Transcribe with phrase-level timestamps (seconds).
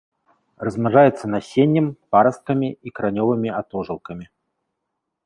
[0.67, 4.25] Размнажаецца насеннем, парасткамі і каранёвымі атожылкамі.